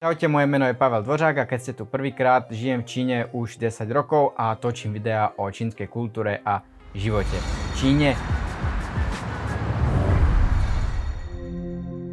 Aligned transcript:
Čaute, 0.00 0.32
moje 0.32 0.48
meno 0.48 0.64
je 0.64 0.72
Pavel 0.72 1.04
Dvořák 1.04 1.38
a 1.38 1.44
keď 1.44 1.60
ste 1.60 1.72
tu 1.76 1.84
prvýkrát, 1.84 2.48
žijem 2.48 2.80
v 2.80 2.88
Číne 2.88 3.16
už 3.36 3.60
10 3.60 3.84
rokov 3.92 4.32
a 4.32 4.56
točím 4.56 4.96
videá 4.96 5.36
o 5.36 5.44
čínskej 5.44 5.92
kultúre 5.92 6.40
a 6.40 6.64
živote 6.96 7.36
v 7.36 7.72
Číne. 7.76 8.16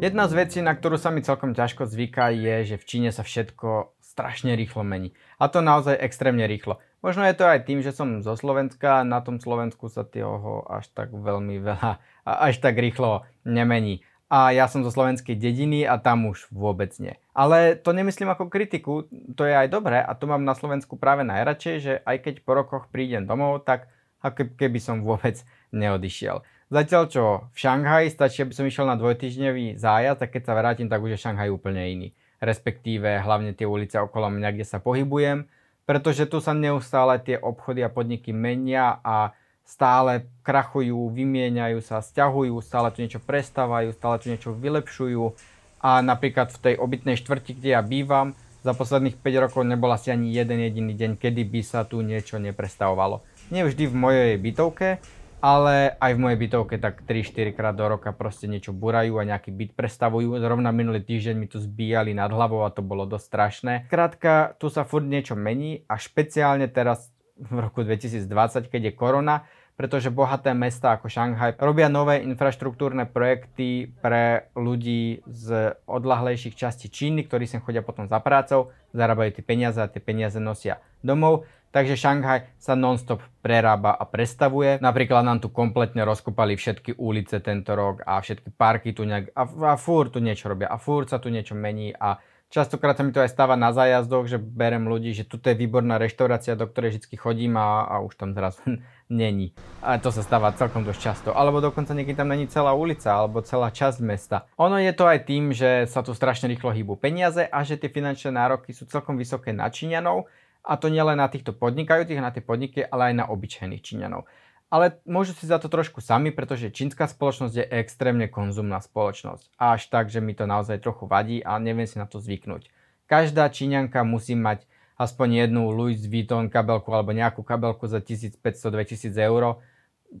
Jedna 0.04 0.28
z 0.28 0.36
vecí, 0.36 0.60
na 0.60 0.76
ktorú 0.76 1.00
sa 1.00 1.08
mi 1.08 1.24
celkom 1.24 1.56
ťažko 1.56 1.88
zvyká, 1.88 2.28
je, 2.36 2.68
že 2.68 2.76
v 2.76 2.84
Číne 2.84 3.08
sa 3.08 3.24
všetko 3.24 3.96
strašne 4.04 4.52
rýchlo 4.52 4.84
mení. 4.84 5.16
A 5.40 5.48
to 5.48 5.64
naozaj 5.64 5.96
extrémne 5.96 6.44
rýchlo. 6.44 6.84
Možno 7.00 7.24
je 7.24 7.40
to 7.40 7.48
aj 7.48 7.64
tým, 7.64 7.80
že 7.80 7.96
som 7.96 8.20
zo 8.20 8.36
Slovenska 8.36 9.00
na 9.00 9.24
tom 9.24 9.40
Slovensku 9.40 9.88
sa 9.88 10.04
toho 10.04 10.60
až 10.68 10.92
tak 10.92 11.08
veľmi 11.08 11.56
veľa 11.64 12.04
až 12.28 12.60
tak 12.60 12.76
rýchlo 12.76 13.24
nemení 13.48 14.04
a 14.28 14.52
ja 14.52 14.68
som 14.68 14.84
zo 14.84 14.92
slovenskej 14.92 15.40
dediny 15.40 15.88
a 15.88 15.96
tam 15.96 16.28
už 16.28 16.52
vôbec 16.52 16.92
nie. 17.00 17.16
Ale 17.32 17.80
to 17.80 17.96
nemyslím 17.96 18.28
ako 18.28 18.52
kritiku, 18.52 19.08
to 19.32 19.48
je 19.48 19.56
aj 19.56 19.72
dobré 19.72 20.04
a 20.04 20.12
to 20.12 20.28
mám 20.28 20.44
na 20.44 20.52
Slovensku 20.52 21.00
práve 21.00 21.24
najradšej, 21.24 21.76
že 21.80 21.92
aj 22.04 22.16
keď 22.20 22.34
po 22.44 22.52
rokoch 22.52 22.92
prídem 22.92 23.24
domov, 23.24 23.64
tak 23.64 23.88
ako 24.20 24.52
keby 24.60 24.78
som 24.78 25.00
vôbec 25.00 25.40
neodišiel. 25.72 26.44
Zatiaľ 26.68 27.02
čo 27.08 27.24
v 27.48 27.56
Šanghaji 27.56 28.12
stačí, 28.12 28.44
aby 28.44 28.52
som 28.52 28.68
išiel 28.68 28.84
na 28.84 29.00
dvojtyžňový 29.00 29.80
zájazd 29.80 30.20
a 30.20 30.28
keď 30.28 30.42
sa 30.44 30.52
vrátim, 30.52 30.92
tak 30.92 31.00
už 31.00 31.16
je 31.16 31.24
Šanghaj 31.24 31.48
úplne 31.48 31.80
iný. 31.80 32.08
Respektíve 32.44 33.24
hlavne 33.24 33.56
tie 33.56 33.64
ulice 33.64 33.96
okolo 33.96 34.28
mňa, 34.28 34.52
kde 34.52 34.68
sa 34.68 34.76
pohybujem, 34.76 35.48
pretože 35.88 36.28
tu 36.28 36.44
sa 36.44 36.52
neustále 36.52 37.16
tie 37.24 37.40
obchody 37.40 37.80
a 37.80 37.88
podniky 37.88 38.36
menia 38.36 39.00
a 39.00 39.32
stále 39.68 40.32
krachujú, 40.40 41.12
vymieňajú 41.12 41.84
sa, 41.84 42.00
stiahujú, 42.00 42.56
stále 42.64 42.88
tu 42.88 43.04
niečo 43.04 43.20
prestávajú, 43.20 43.92
stále 43.92 44.16
tu 44.16 44.32
niečo 44.32 44.56
vylepšujú. 44.56 45.36
A 45.84 46.00
napríklad 46.00 46.48
v 46.56 46.58
tej 46.58 46.74
obytnej 46.80 47.20
štvrti, 47.20 47.60
kde 47.60 47.76
ja 47.76 47.84
bývam, 47.84 48.32
za 48.64 48.74
posledných 48.74 49.20
5 49.20 49.44
rokov 49.44 49.62
nebol 49.62 49.92
asi 49.92 50.10
ani 50.10 50.34
jeden 50.34 50.58
jediný 50.58 50.92
deň, 50.96 51.10
kedy 51.20 51.46
by 51.46 51.60
sa 51.62 51.86
tu 51.86 52.02
niečo 52.02 52.40
neprestavovalo. 52.42 53.22
Nie 53.54 53.62
vždy 53.62 53.86
v 53.86 53.94
mojej 53.94 54.32
bytovke, 54.40 54.98
ale 55.38 55.94
aj 56.02 56.12
v 56.18 56.22
mojej 56.26 56.38
bytovke 56.42 56.74
tak 56.82 57.06
3-4 57.06 57.54
krát 57.54 57.76
do 57.78 57.86
roka 57.86 58.10
proste 58.10 58.50
niečo 58.50 58.74
burajú 58.74 59.22
a 59.22 59.28
nejaký 59.28 59.54
byt 59.54 59.70
prestavujú. 59.78 60.34
Zrovna 60.42 60.74
minulý 60.74 61.06
týždeň 61.06 61.34
mi 61.38 61.46
tu 61.46 61.62
zbíjali 61.62 62.10
nad 62.18 62.34
hlavou 62.34 62.66
a 62.66 62.74
to 62.74 62.82
bolo 62.82 63.06
dosť 63.06 63.24
strašné. 63.30 63.74
Krátka, 63.86 64.58
tu 64.58 64.66
sa 64.66 64.82
furt 64.82 65.06
niečo 65.06 65.38
mení 65.38 65.86
a 65.86 65.94
špeciálne 65.94 66.66
teraz 66.66 67.14
v 67.38 67.62
roku 67.62 67.86
2020, 67.86 68.26
keď 68.66 68.90
je 68.90 68.92
korona, 68.98 69.46
pretože 69.78 70.10
bohaté 70.10 70.50
mesta 70.58 70.98
ako 70.98 71.06
Šanghaj 71.06 71.62
robia 71.62 71.86
nové 71.86 72.18
infraštruktúrne 72.26 73.06
projekty 73.06 73.94
pre 74.02 74.50
ľudí 74.58 75.22
z 75.30 75.78
odlahlejších 75.86 76.58
častí 76.58 76.90
Číny, 76.90 77.22
ktorí 77.22 77.46
sem 77.46 77.62
chodia 77.62 77.86
potom 77.86 78.10
za 78.10 78.18
prácou, 78.18 78.74
zarábajú 78.90 79.38
tie 79.38 79.44
peniaze 79.46 79.78
a 79.78 79.86
tie 79.86 80.02
peniaze 80.02 80.42
nosia 80.42 80.82
domov. 81.06 81.46
Takže 81.70 82.00
Šanghaj 82.00 82.58
sa 82.58 82.74
non-stop 82.74 83.22
prerába 83.38 83.94
a 83.94 84.02
prestavuje. 84.08 84.80
Napríklad 84.82 85.22
nám 85.22 85.38
tu 85.38 85.52
kompletne 85.52 86.02
rozkopali 86.02 86.56
všetky 86.56 86.96
ulice 86.96 87.38
tento 87.38 87.76
rok 87.76 88.02
a 88.02 88.18
všetky 88.18 88.56
parky 88.56 88.96
tu 88.96 89.04
nejak 89.04 89.30
a, 89.36 89.44
a 89.46 89.74
fúr 89.76 90.08
tu 90.08 90.18
niečo 90.18 90.48
robia 90.48 90.66
a 90.72 90.80
fúr 90.80 91.04
sa 91.06 91.20
tu 91.20 91.28
niečo 91.28 91.52
mení 91.52 91.92
a 91.92 92.18
Častokrát 92.48 92.96
sa 92.96 93.04
mi 93.04 93.12
to 93.12 93.20
aj 93.20 93.28
stáva 93.28 93.60
na 93.60 93.76
zájazdoch, 93.76 94.24
že 94.24 94.40
berem 94.40 94.88
ľudí, 94.88 95.12
že 95.12 95.28
tuto 95.28 95.52
je 95.52 95.60
výborná 95.60 96.00
reštaurácia, 96.00 96.56
do 96.56 96.64
ktorej 96.64 96.96
vždy 96.96 97.16
chodím 97.20 97.60
a, 97.60 97.84
a 97.84 98.00
už 98.00 98.16
tam 98.16 98.32
zrazu 98.32 98.64
není. 99.12 99.52
A 99.84 100.00
to 100.00 100.08
sa 100.08 100.24
stáva 100.24 100.56
celkom 100.56 100.80
dosť 100.80 101.00
často. 101.00 101.28
Alebo 101.36 101.60
dokonca 101.60 101.92
niekedy 101.92 102.16
tam 102.16 102.32
není 102.32 102.48
celá 102.48 102.72
ulica 102.72 103.12
alebo 103.12 103.44
celá 103.44 103.68
časť 103.68 104.00
mesta. 104.00 104.48
Ono 104.56 104.80
je 104.80 104.92
to 104.96 105.04
aj 105.04 105.28
tým, 105.28 105.52
že 105.52 105.84
sa 105.92 106.00
tu 106.00 106.16
strašne 106.16 106.48
rýchlo 106.48 106.72
hýbu 106.72 106.96
peniaze 106.96 107.44
a 107.44 107.58
že 107.68 107.76
tie 107.76 107.92
finančné 107.92 108.32
nároky 108.32 108.72
sú 108.72 108.88
celkom 108.88 109.20
vysoké 109.20 109.52
na 109.52 109.68
Číňanov. 109.68 110.24
A 110.64 110.80
to 110.80 110.88
nielen 110.88 111.20
na 111.20 111.28
týchto 111.28 111.52
podnikajúcich, 111.52 112.16
na 112.16 112.32
tie 112.32 112.40
podniky, 112.40 112.80
ale 112.80 113.12
aj 113.12 113.14
na 113.14 113.24
obyčajných 113.28 113.84
Číňanov 113.84 114.24
ale 114.68 115.00
môžu 115.08 115.32
si 115.32 115.48
za 115.48 115.56
to 115.56 115.72
trošku 115.72 116.04
sami, 116.04 116.28
pretože 116.28 116.68
čínska 116.68 117.08
spoločnosť 117.08 117.54
je 117.56 117.64
extrémne 117.80 118.28
konzumná 118.28 118.84
spoločnosť. 118.84 119.56
Až 119.56 119.88
tak, 119.88 120.12
že 120.12 120.20
mi 120.20 120.36
to 120.36 120.44
naozaj 120.44 120.84
trochu 120.84 121.08
vadí 121.08 121.40
a 121.40 121.56
neviem 121.56 121.88
si 121.88 121.96
na 121.96 122.04
to 122.04 122.20
zvyknúť. 122.20 122.68
Každá 123.08 123.48
číňanka 123.48 124.04
musí 124.04 124.36
mať 124.36 124.68
aspoň 125.00 125.48
jednu 125.48 125.72
Louis 125.72 125.96
Vuitton 126.04 126.52
kabelku 126.52 126.92
alebo 126.92 127.16
nejakú 127.16 127.40
kabelku 127.40 127.88
za 127.88 128.04
1500-2000 128.04 129.08
eur, 129.16 129.64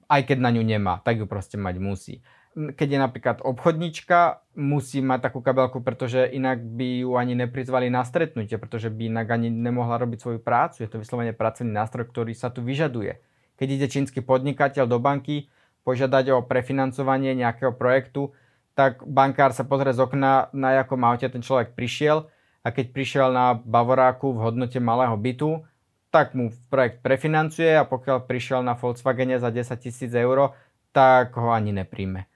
aj 0.08 0.22
keď 0.24 0.38
na 0.40 0.50
ňu 0.56 0.64
nemá, 0.64 1.04
tak 1.04 1.20
ju 1.20 1.28
proste 1.28 1.60
mať 1.60 1.76
musí. 1.76 2.14
Keď 2.56 2.88
je 2.88 2.98
napríklad 2.98 3.36
obchodnička, 3.44 4.40
musí 4.56 5.04
mať 5.04 5.30
takú 5.30 5.44
kabelku, 5.44 5.84
pretože 5.84 6.24
inak 6.24 6.64
by 6.64 7.04
ju 7.04 7.10
ani 7.20 7.36
neprizvali 7.36 7.92
na 7.92 8.02
stretnutie, 8.02 8.56
pretože 8.56 8.88
by 8.88 9.12
inak 9.12 9.28
ani 9.28 9.52
nemohla 9.52 10.00
robiť 10.00 10.18
svoju 10.18 10.40
prácu. 10.40 10.82
Je 10.82 10.90
to 10.90 10.98
vyslovene 10.98 11.36
pracovný 11.36 11.70
nástroj, 11.70 12.08
ktorý 12.08 12.32
sa 12.32 12.48
tu 12.48 12.64
vyžaduje 12.64 13.20
keď 13.58 13.68
ide 13.74 13.86
čínsky 13.90 14.22
podnikateľ 14.22 14.86
do 14.86 15.02
banky 15.02 15.50
požiadať 15.82 16.30
o 16.32 16.46
prefinancovanie 16.46 17.34
nejakého 17.34 17.74
projektu, 17.74 18.30
tak 18.78 19.02
bankár 19.02 19.50
sa 19.50 19.66
pozrie 19.66 19.90
z 19.90 19.98
okna, 19.98 20.54
na 20.54 20.78
akom 20.78 21.02
aute 21.02 21.26
ten 21.26 21.42
človek 21.42 21.74
prišiel 21.74 22.30
a 22.62 22.68
keď 22.70 22.94
prišiel 22.94 23.28
na 23.34 23.58
Bavoráku 23.58 24.30
v 24.30 24.42
hodnote 24.46 24.78
malého 24.78 25.18
bytu, 25.18 25.66
tak 26.14 26.38
mu 26.38 26.54
projekt 26.70 27.02
prefinancuje 27.02 27.74
a 27.74 27.82
pokiaľ 27.82 28.30
prišiel 28.30 28.62
na 28.62 28.78
Volkswagene 28.78 29.42
za 29.42 29.50
10 29.50 29.74
tisíc 29.82 30.14
eur, 30.14 30.54
tak 30.94 31.34
ho 31.34 31.50
ani 31.50 31.74
nepríjme. 31.74 32.30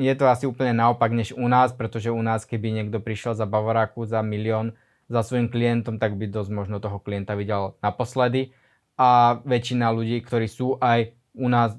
Je 0.00 0.10
to 0.16 0.24
asi 0.24 0.48
úplne 0.48 0.72
naopak 0.72 1.12
než 1.12 1.36
u 1.36 1.44
nás, 1.44 1.76
pretože 1.76 2.08
u 2.08 2.22
nás 2.24 2.48
keby 2.48 2.72
niekto 2.72 2.96
prišiel 2.96 3.36
za 3.36 3.44
Bavoráku 3.44 4.08
za 4.08 4.24
milión 4.24 4.72
za 5.06 5.22
svojim 5.22 5.52
klientom, 5.52 6.02
tak 6.02 6.16
by 6.18 6.26
dosť 6.26 6.50
možno 6.50 6.82
toho 6.82 6.98
klienta 6.98 7.38
videl 7.38 7.78
naposledy 7.84 8.56
a 8.96 9.40
väčšina 9.44 9.92
ľudí, 9.92 10.24
ktorí 10.24 10.48
sú 10.48 10.80
aj 10.80 11.12
u 11.36 11.52
nás 11.52 11.76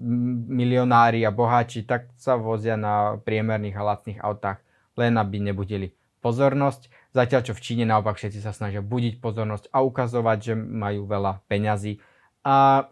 milionári 0.47 1.25
a 1.25 1.33
boháči, 1.33 1.81
tak 1.81 2.13
sa 2.13 2.37
vozia 2.37 2.77
na 2.77 3.17
priemerných 3.17 3.77
a 3.77 3.87
lacných 3.93 4.21
autách, 4.21 4.61
len 4.93 5.17
aby 5.17 5.41
nebudili 5.41 5.97
pozornosť. 6.21 6.93
Zatiaľ 7.17 7.41
čo 7.41 7.57
v 7.57 7.63
Číne 7.65 7.83
naopak 7.89 8.21
všetci 8.21 8.45
sa 8.45 8.53
snažia 8.53 8.85
budiť 8.85 9.17
pozornosť 9.17 9.73
a 9.73 9.81
ukazovať, 9.81 10.37
že 10.37 10.53
majú 10.53 11.09
veľa 11.09 11.41
peňazí 11.49 11.97
a 12.45 12.87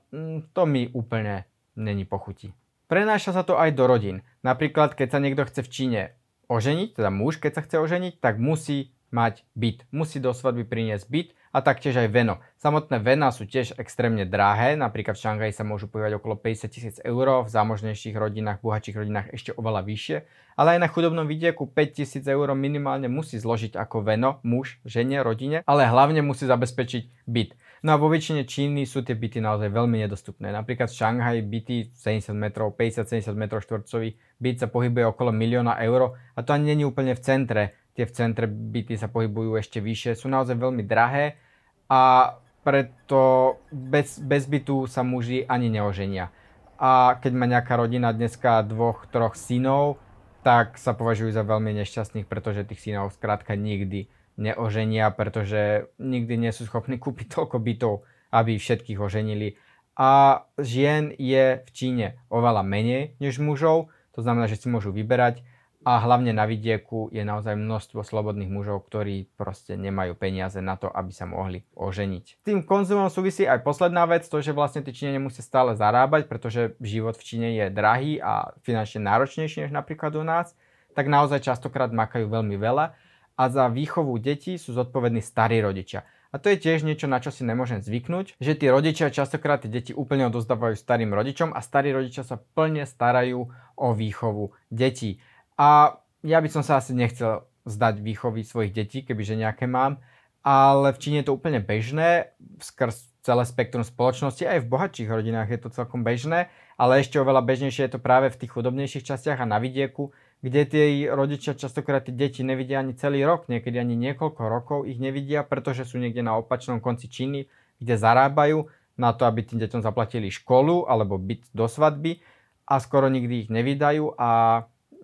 to 0.51 0.63
mi 0.65 0.89
úplne 0.89 1.45
není 1.77 2.03
pochutí. 2.03 2.51
Prenáša 2.89 3.33
sa 3.33 3.43
to 3.45 3.57
aj 3.57 3.73
do 3.77 3.85
rodín. 3.85 4.25
Napríklad, 4.41 4.97
keď 4.97 5.07
sa 5.17 5.19
niekto 5.21 5.45
chce 5.45 5.61
v 5.65 5.69
Číne 5.73 6.01
oženiť, 6.49 6.97
teda 6.97 7.09
muž, 7.13 7.37
keď 7.37 7.51
sa 7.57 7.61
chce 7.65 7.77
oženiť, 7.81 8.13
tak 8.21 8.41
musí 8.41 8.94
mať 9.15 9.47
byt. 9.55 9.87
Musí 9.95 10.19
do 10.19 10.35
svadby 10.35 10.67
priniesť 10.67 11.07
byt 11.07 11.29
a 11.55 11.63
taktiež 11.63 11.95
aj 11.95 12.11
veno. 12.11 12.43
Samotné 12.59 12.99
vena 12.99 13.31
sú 13.31 13.47
tiež 13.47 13.79
extrémne 13.79 14.27
drahé, 14.27 14.75
napríklad 14.75 15.15
v 15.15 15.23
Šanghaji 15.23 15.55
sa 15.55 15.63
môžu 15.63 15.87
pohybovať 15.87 16.19
okolo 16.19 16.35
50 16.35 16.67
tisíc 16.67 16.95
eur, 16.99 17.47
v 17.47 17.49
zámožnejších 17.49 18.11
rodinách, 18.11 18.59
bohatších 18.59 18.99
rodinách 18.99 19.31
ešte 19.31 19.55
oveľa 19.55 19.87
vyššie, 19.87 20.17
ale 20.59 20.75
aj 20.75 20.79
na 20.83 20.91
chudobnom 20.91 21.23
vidieku 21.23 21.63
5 21.71 21.95
tisíc 21.95 22.27
eur 22.27 22.51
minimálne 22.51 23.07
musí 23.07 23.39
zložiť 23.39 23.79
ako 23.79 24.03
veno 24.03 24.43
muž, 24.43 24.83
žene, 24.83 25.23
rodine, 25.23 25.63
ale 25.63 25.87
hlavne 25.87 26.19
musí 26.19 26.43
zabezpečiť 26.43 27.23
byt. 27.23 27.55
No 27.85 27.93
a 27.93 28.01
vo 28.01 28.09
väčšine 28.09 28.49
Číny 28.49 28.83
sú 28.89 29.05
tie 29.05 29.13
byty 29.13 29.39
naozaj 29.39 29.69
veľmi 29.69 30.01
nedostupné. 30.09 30.49
Napríklad 30.49 30.89
v 30.89 30.97
Šanghaji 30.97 31.41
byty 31.45 31.75
70 31.93 32.33
metrov, 32.33 32.73
50-70 32.73 33.31
metrov 33.37 33.61
štvorcový 33.61 34.17
byt 34.41 34.57
sa 34.57 34.67
pohybuje 34.67 35.05
okolo 35.13 35.29
milióna 35.29 35.77
eur 35.85 36.17
a 36.17 36.39
to 36.41 36.51
ani 36.51 36.73
není 36.73 36.83
úplne 36.83 37.13
v 37.13 37.21
centre. 37.21 37.63
Tie 37.95 38.03
v 38.03 38.15
centre 38.15 38.45
byty 38.45 38.99
sa 38.99 39.07
pohybujú 39.07 39.55
ešte 39.55 39.79
vyššie, 39.79 40.19
sú 40.19 40.27
naozaj 40.27 40.59
veľmi 40.59 40.83
drahé 40.83 41.39
a 41.87 42.35
preto 42.65 43.55
bez, 43.71 44.19
bez 44.19 44.49
bytu 44.51 44.89
sa 44.89 45.05
muži 45.05 45.47
ani 45.47 45.71
neoženia. 45.71 46.33
A 46.75 47.15
keď 47.23 47.31
má 47.31 47.45
nejaká 47.47 47.79
rodina 47.79 48.11
dneska 48.11 48.59
dvoch, 48.67 49.07
troch 49.07 49.39
synov, 49.39 50.01
tak 50.43 50.75
sa 50.75 50.91
považujú 50.91 51.31
za 51.31 51.47
veľmi 51.47 51.71
nešťastných, 51.71 52.27
pretože 52.27 52.67
tých 52.67 52.83
synov 52.83 53.15
skrátka 53.15 53.55
nikdy 53.55 54.11
neoženia, 54.35 55.07
pretože 55.15 55.87
nikdy 55.97 56.35
nie 56.35 56.51
sú 56.51 56.67
schopní 56.67 56.99
kúpiť 56.99 57.31
toľko 57.31 57.57
bytov, 57.63 57.93
aby 58.35 58.59
všetkých 58.59 58.99
oženili. 58.99 59.55
A 59.95 60.43
žien 60.59 61.15
je 61.15 61.63
v 61.63 61.69
Číne 61.71 62.19
oveľa 62.27 62.67
menej 62.67 63.15
než 63.23 63.39
mužov, 63.39 63.87
to 64.11 64.19
znamená, 64.19 64.51
že 64.51 64.59
si 64.59 64.67
môžu 64.67 64.91
vyberať 64.91 65.39
a 65.85 66.01
hlavne 66.01 66.33
na 66.33 66.49
vidieku 66.49 67.13
je 67.13 67.21
naozaj 67.21 67.53
množstvo 67.53 68.01
slobodných 68.01 68.49
mužov, 68.49 68.89
ktorí 68.89 69.29
proste 69.37 69.77
nemajú 69.77 70.17
peniaze 70.17 70.57
na 70.57 70.73
to, 70.81 70.89
aby 70.89 71.13
sa 71.13 71.29
mohli 71.29 71.61
oženiť. 71.77 72.41
Tým 72.41 72.65
konzumom 72.65 73.13
súvisí 73.13 73.45
aj 73.45 73.61
posledná 73.61 74.09
vec, 74.09 74.25
to, 74.25 74.41
že 74.41 74.49
vlastne 74.49 74.81
tí 74.81 74.89
Číňania 74.89 75.21
musia 75.21 75.45
stále 75.45 75.77
zarábať, 75.77 76.25
pretože 76.25 76.73
život 76.81 77.13
v 77.13 77.25
Číne 77.29 77.49
je 77.53 77.69
drahý 77.69 78.17
a 78.17 78.57
finančne 78.65 79.05
náročnejší 79.05 79.69
než 79.69 79.71
napríklad 79.71 80.17
u 80.17 80.25
nás, 80.25 80.57
tak 80.97 81.05
naozaj 81.05 81.45
častokrát 81.45 81.93
makajú 81.93 82.33
veľmi 82.33 82.57
veľa 82.57 82.97
a 83.37 83.43
za 83.51 83.69
výchovu 83.69 84.17
detí 84.17 84.57
sú 84.57 84.73
zodpovední 84.73 85.21
starí 85.21 85.61
rodičia. 85.61 86.01
A 86.33 86.41
to 86.41 86.51
je 86.51 86.59
tiež 86.59 86.83
niečo, 86.83 87.07
na 87.07 87.23
čo 87.23 87.31
si 87.31 87.47
nemôžem 87.47 87.79
zvyknúť, 87.79 88.35
že 88.43 88.59
tí 88.59 88.67
rodičia 88.67 89.07
častokrát 89.07 89.63
tie 89.63 89.71
deti 89.71 89.95
úplne 89.95 90.27
odozdávajú 90.27 90.75
starým 90.75 91.15
rodičom 91.15 91.55
a 91.55 91.63
starí 91.63 91.95
rodičia 91.95 92.27
sa 92.27 92.35
plne 92.35 92.83
starajú 92.83 93.47
o 93.79 93.87
výchovu 93.95 94.51
detí. 94.67 95.23
A 95.55 95.99
ja 96.25 96.37
by 96.43 96.49
som 96.51 96.63
sa 96.63 96.79
asi 96.79 96.91
nechcel 96.91 97.47
zdať 97.65 98.01
výchovy 98.01 98.45
svojich 98.45 98.75
detí, 98.75 99.01
kebyže 99.01 99.39
nejaké 99.39 99.65
mám. 99.65 99.99
Ale 100.45 100.93
v 100.93 101.01
Číne 101.01 101.17
je 101.21 101.27
to 101.31 101.37
úplne 101.37 101.57
bežné, 101.57 102.37
skrz 102.61 103.15
celé 103.25 103.41
spektrum 103.49 103.81
spoločnosti, 103.81 104.45
aj 104.45 104.61
v 104.61 104.69
bohatších 104.69 105.09
rodinách 105.09 105.49
je 105.49 105.59
to 105.65 105.73
celkom 105.73 106.05
bežné, 106.05 106.53
ale 106.77 107.01
ešte 107.01 107.17
oveľa 107.17 107.41
bežnejšie 107.41 107.89
je 107.89 107.97
to 107.97 107.99
práve 107.99 108.29
v 108.29 108.37
tých 108.37 108.53
chudobnejších 108.53 109.01
častiach 109.01 109.41
a 109.41 109.49
na 109.49 109.57
vidieku, 109.57 110.13
kde 110.45 110.61
tie 110.69 111.09
rodičia 111.09 111.57
častokrát 111.57 112.05
tie 112.05 112.13
deti 112.13 112.45
nevidia 112.45 112.85
ani 112.85 112.93
celý 112.93 113.25
rok, 113.25 113.49
niekedy 113.49 113.81
ani 113.81 113.97
niekoľko 113.97 114.41
rokov 114.45 114.79
ich 114.85 115.01
nevidia, 115.01 115.41
pretože 115.41 115.89
sú 115.89 115.97
niekde 115.97 116.21
na 116.21 116.37
opačnom 116.37 116.77
konci 116.77 117.09
Číny, 117.09 117.49
kde 117.81 117.97
zarábajú 117.97 118.69
na 118.93 119.09
to, 119.17 119.25
aby 119.25 119.41
tým 119.41 119.57
deťom 119.57 119.81
zaplatili 119.81 120.29
školu 120.29 120.85
alebo 120.85 121.17
byt 121.17 121.49
do 121.49 121.65
svadby 121.65 122.21
a 122.69 122.77
skoro 122.77 123.09
nikdy 123.09 123.49
ich 123.49 123.49
nevydajú 123.49 124.13
a 124.21 124.29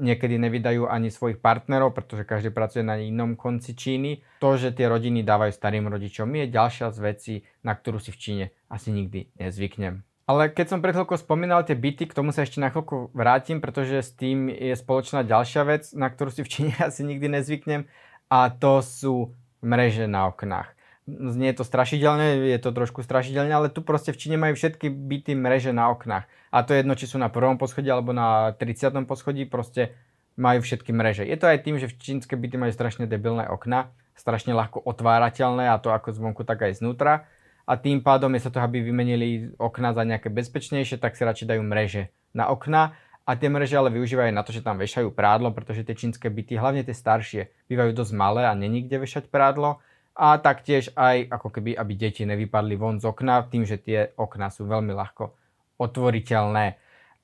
niekedy 0.01 0.41
nevydajú 0.41 0.89
ani 0.89 1.13
svojich 1.13 1.37
partnerov, 1.37 1.93
pretože 1.93 2.25
každý 2.25 2.49
pracuje 2.49 2.81
na 2.81 2.97
inom 2.97 3.37
konci 3.37 3.77
Číny. 3.77 4.25
To, 4.41 4.57
že 4.57 4.73
tie 4.73 4.89
rodiny 4.89 5.21
dávajú 5.21 5.53
starým 5.53 5.85
rodičom, 5.85 6.27
je 6.33 6.49
ďalšia 6.49 6.89
z 6.89 6.99
vecí, 6.99 7.35
na 7.61 7.77
ktorú 7.77 8.01
si 8.01 8.09
v 8.09 8.17
Číne 8.17 8.45
asi 8.67 8.89
nikdy 8.89 9.29
nezvyknem. 9.37 10.01
Ale 10.25 10.47
keď 10.47 10.65
som 10.73 10.79
pred 10.79 10.95
chvíľkou 10.95 11.19
spomínal 11.19 11.61
tie 11.67 11.75
byty, 11.77 12.07
k 12.07 12.15
tomu 12.15 12.31
sa 12.33 12.47
ešte 12.47 12.63
na 12.63 12.73
chvíľku 12.73 13.11
vrátim, 13.11 13.59
pretože 13.59 14.01
s 14.01 14.11
tým 14.15 14.47
je 14.49 14.73
spoločná 14.73 15.27
ďalšia 15.27 15.61
vec, 15.67 15.91
na 15.93 16.07
ktorú 16.07 16.31
si 16.33 16.41
v 16.41 16.51
Číne 16.51 16.73
asi 16.87 17.05
nikdy 17.05 17.27
nezvyknem 17.29 17.85
a 18.31 18.47
to 18.49 18.79
sú 18.79 19.35
mreže 19.59 20.07
na 20.07 20.31
oknách. 20.31 20.71
Znie 21.09 21.51
to 21.57 21.65
strašidelne, 21.65 22.45
je 22.45 22.59
to 22.61 22.69
trošku 22.69 23.01
strašidelne, 23.01 23.49
ale 23.49 23.73
tu 23.73 23.81
proste 23.81 24.13
v 24.13 24.19
Číne 24.21 24.37
majú 24.37 24.53
všetky 24.53 24.87
byty 24.89 25.33
mreže 25.33 25.73
na 25.73 25.89
oknách. 25.89 26.29
A 26.53 26.61
to 26.61 26.77
je 26.77 26.85
jedno, 26.85 26.93
či 26.93 27.09
sú 27.09 27.17
na 27.17 27.33
prvom 27.33 27.57
poschodí 27.57 27.89
alebo 27.89 28.13
na 28.13 28.53
30. 28.53 28.93
poschodí, 29.09 29.49
proste 29.49 29.97
majú 30.37 30.61
všetky 30.61 30.93
mreže. 30.93 31.25
Je 31.25 31.37
to 31.41 31.49
aj 31.49 31.65
tým, 31.65 31.81
že 31.81 31.89
v 31.89 31.97
čínske 31.97 32.37
byty 32.37 32.55
majú 32.61 32.71
strašne 32.71 33.09
debilné 33.09 33.49
okna, 33.49 33.89
strašne 34.13 34.53
ľahko 34.53 34.85
otvárateľné 34.85 35.73
a 35.73 35.81
to 35.81 35.89
ako 35.89 36.13
zvonku, 36.13 36.45
tak 36.45 36.69
aj 36.69 36.79
znútra 36.79 37.25
a 37.71 37.77
tým 37.77 38.01
pádom 38.01 38.33
je 38.35 38.43
sa 38.43 38.51
to, 38.51 38.59
aby 38.59 38.81
vymenili 38.81 39.53
okna 39.55 39.93
za 39.93 40.03
nejaké 40.03 40.27
bezpečnejšie, 40.27 40.97
tak 40.97 41.15
si 41.15 41.23
radšej 41.23 41.55
dajú 41.55 41.61
mreže 41.63 42.09
na 42.33 42.49
okna 42.49 42.97
a 43.23 43.31
tie 43.37 43.47
mreže 43.47 43.77
ale 43.77 43.93
využívajú 43.93 44.31
na 44.33 44.41
to, 44.41 44.51
že 44.51 44.65
tam 44.65 44.81
vešajú 44.81 45.13
prádlo, 45.13 45.53
pretože 45.53 45.85
tie 45.85 45.95
čínske 45.95 46.27
byty, 46.27 46.57
hlavne 46.57 46.81
tie 46.81 46.91
staršie, 46.91 47.53
bývajú 47.69 47.93
dosť 47.93 48.13
malé 48.17 48.43
a 48.49 48.57
není 48.57 48.83
kde 48.83 49.05
vešať 49.05 49.29
prádlo 49.29 49.79
a 50.15 50.37
taktiež 50.37 50.91
aj 50.93 51.31
ako 51.31 51.47
keby, 51.59 51.71
aby 51.75 51.93
deti 51.95 52.27
nevypadli 52.27 52.75
von 52.75 52.99
z 52.99 53.07
okna, 53.07 53.47
tým, 53.47 53.63
že 53.63 53.79
tie 53.79 54.11
okna 54.19 54.51
sú 54.51 54.67
veľmi 54.67 54.91
ľahko 54.91 55.31
otvoriteľné. 55.79 56.75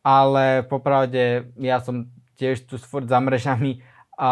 Ale 0.07 0.63
popravde 0.63 1.51
ja 1.59 1.83
som 1.83 2.07
tiež 2.39 2.69
tu 2.69 2.79
furt 2.79 3.09
za 3.09 3.19
mrežami 3.19 3.83
a 4.15 4.31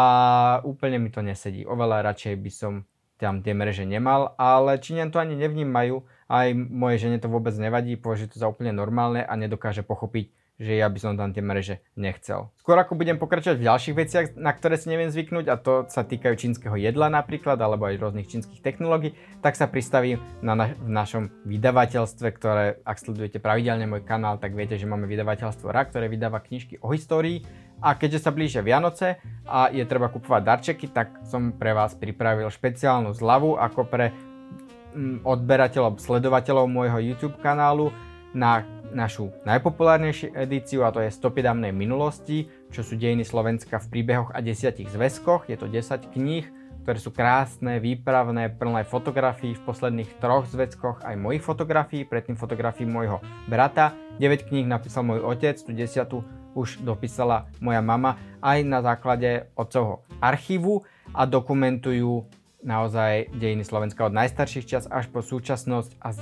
úplne 0.64 0.96
mi 0.98 1.12
to 1.12 1.20
nesedí. 1.20 1.68
Oveľa 1.68 2.10
radšej 2.12 2.34
by 2.40 2.50
som 2.50 2.72
tam 3.16 3.40
tie 3.40 3.56
mreže 3.56 3.88
nemal, 3.88 4.36
ale 4.36 4.76
Číňan 4.76 5.08
to 5.08 5.16
ani 5.16 5.36
nevnímajú, 5.40 6.04
aj 6.28 6.52
moje 6.52 6.96
žene 7.00 7.16
to 7.16 7.32
vôbec 7.32 7.56
nevadí, 7.56 7.96
považuje 7.96 8.36
to 8.36 8.40
za 8.40 8.48
úplne 8.48 8.76
normálne 8.76 9.24
a 9.24 9.32
nedokáže 9.40 9.80
pochopiť, 9.80 10.32
že 10.56 10.80
ja 10.80 10.88
by 10.88 10.98
som 10.98 11.20
tam 11.20 11.36
tie 11.36 11.44
mreže 11.44 11.84
nechcel. 12.00 12.48
Skôr 12.56 12.80
ako 12.80 12.96
budem 12.96 13.20
pokračovať 13.20 13.60
v 13.60 13.66
ďalších 13.68 13.96
veciach, 13.96 14.26
na 14.40 14.56
ktoré 14.56 14.80
si 14.80 14.88
neviem 14.88 15.12
zvyknúť, 15.12 15.46
a 15.52 15.60
to 15.60 15.84
sa 15.92 16.00
týkajú 16.00 16.34
čínskeho 16.36 16.76
jedla 16.80 17.12
napríklad, 17.12 17.60
alebo 17.60 17.84
aj 17.84 18.00
rôznych 18.00 18.26
čínskych 18.28 18.64
technológií, 18.64 19.12
tak 19.44 19.52
sa 19.52 19.68
pristavím 19.68 20.16
na 20.40 20.56
na- 20.56 20.72
v 20.72 20.88
našom 20.88 21.28
vydavateľstve, 21.44 22.28
ktoré, 22.32 22.80
ak 22.88 22.96
sledujete 22.96 23.36
pravidelne 23.36 23.84
môj 23.84 24.08
kanál, 24.08 24.40
tak 24.40 24.56
viete, 24.56 24.80
že 24.80 24.88
máme 24.88 25.04
vydavateľstvo 25.04 25.68
RA, 25.68 25.84
ktoré 25.84 26.08
vydáva 26.08 26.40
knižky 26.40 26.80
o 26.80 26.88
histórii 26.96 27.44
a 27.84 27.92
keďže 27.92 28.24
sa 28.24 28.32
blížia 28.32 28.64
Vianoce 28.64 29.20
a 29.44 29.68
je 29.68 29.84
treba 29.84 30.08
kupovať 30.08 30.42
darčeky, 30.42 30.88
tak 30.88 31.20
som 31.28 31.52
pre 31.52 31.76
vás 31.76 31.92
pripravil 31.92 32.48
špeciálnu 32.48 33.12
zľavu 33.12 33.60
ako 33.60 33.80
pre 33.84 34.16
mm, 34.96 35.20
odberateľov, 35.28 36.00
sledovateľov 36.00 36.64
môjho 36.64 37.12
YouTube 37.12 37.36
kanálu 37.44 37.92
na 38.32 38.64
našu 38.92 39.32
najpopulárnejšiu 39.48 40.34
edíciu 40.36 40.84
a 40.86 40.92
to 40.92 41.02
je 41.02 41.10
Stopy 41.10 41.42
dávnej 41.42 41.74
minulosti, 41.74 42.46
čo 42.70 42.84
sú 42.84 42.98
dejiny 42.98 43.24
Slovenska 43.24 43.82
v 43.82 43.90
príbehoch 43.90 44.30
a 44.34 44.42
desiatich 44.42 44.90
zväzkoch. 44.90 45.48
Je 45.50 45.56
to 45.58 45.70
10 45.70 46.12
kníh, 46.12 46.46
ktoré 46.86 46.98
sú 47.02 47.10
krásne, 47.10 47.82
výpravné, 47.82 48.54
plné 48.54 48.86
fotografií 48.86 49.58
v 49.58 49.64
posledných 49.66 50.22
troch 50.22 50.46
zväzkoch 50.46 51.02
aj 51.02 51.18
mojich 51.18 51.42
fotografií, 51.42 52.06
predtým 52.06 52.38
fotografií 52.38 52.86
môjho 52.86 53.18
brata. 53.50 53.90
9 54.22 54.46
kníh 54.46 54.70
napísal 54.70 55.02
môj 55.02 55.26
otec, 55.26 55.58
tu 55.58 55.74
10 55.74 56.54
už 56.56 56.80
dopísala 56.80 57.50
moja 57.58 57.84
mama 57.84 58.16
aj 58.40 58.58
na 58.64 58.80
základe 58.80 59.50
otcovho 59.58 60.06
archívu 60.22 60.86
a 61.12 61.28
dokumentujú 61.28 62.24
naozaj 62.66 63.30
dejiny 63.36 63.62
Slovenska 63.62 64.08
od 64.08 64.16
najstarších 64.16 64.66
čas 64.66 64.84
až 64.90 65.06
po 65.12 65.22
súčasnosť 65.22 66.02
a 66.02 66.10
z 66.10 66.18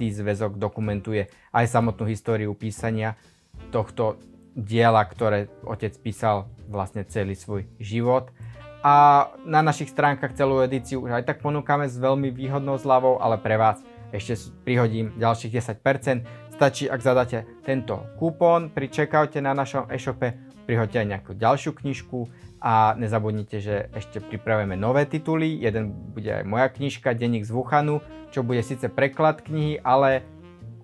desiatý 0.00 0.16
zväzok 0.16 0.56
dokumentuje 0.56 1.28
aj 1.52 1.64
samotnú 1.68 2.08
históriu 2.08 2.56
písania 2.56 3.20
tohto 3.68 4.16
diela, 4.56 5.04
ktoré 5.04 5.52
otec 5.68 5.92
písal 6.00 6.48
vlastne 6.72 7.04
celý 7.04 7.36
svoj 7.36 7.68
život. 7.76 8.32
A 8.80 9.28
na 9.44 9.60
našich 9.60 9.92
stránkach 9.92 10.32
celú 10.32 10.64
edíciu 10.64 11.04
už 11.04 11.20
aj 11.20 11.28
tak 11.28 11.44
ponúkame 11.44 11.84
s 11.84 12.00
veľmi 12.00 12.32
výhodnou 12.32 12.80
zľavou, 12.80 13.20
ale 13.20 13.36
pre 13.36 13.60
vás 13.60 13.84
ešte 14.08 14.48
prihodím 14.64 15.12
ďalších 15.20 15.60
10%. 15.84 16.56
Stačí, 16.56 16.88
ak 16.88 17.00
zadáte 17.04 17.44
tento 17.60 18.00
kupón 18.16 18.72
pri 18.72 18.88
checkoute 18.88 19.44
na 19.44 19.52
našom 19.52 19.84
e-shope, 19.92 20.32
prihoďte 20.70 21.02
aj 21.02 21.08
nejakú 21.10 21.32
ďalšiu 21.34 21.74
knižku 21.74 22.30
a 22.62 22.94
nezabudnite, 22.94 23.58
že 23.58 23.90
ešte 23.90 24.22
pripravujeme 24.22 24.78
nové 24.78 25.02
tituly. 25.02 25.58
Jeden 25.58 25.90
bude 26.14 26.30
aj 26.30 26.46
moja 26.46 26.70
knižka 26.70 27.18
Denník 27.18 27.42
z 27.42 27.50
Wuhanu, 27.50 27.98
čo 28.30 28.46
bude 28.46 28.62
síce 28.62 28.86
preklad 28.86 29.42
knihy, 29.42 29.82
ale 29.82 30.22